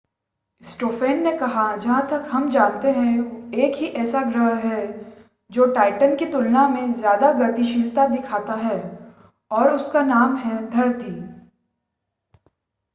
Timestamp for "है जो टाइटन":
4.67-6.15